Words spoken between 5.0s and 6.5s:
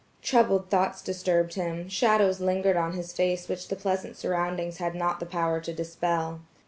the power to dispel.